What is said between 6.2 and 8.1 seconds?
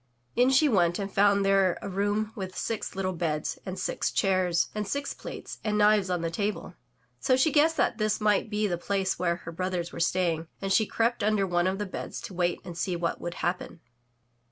the table. So she guessed that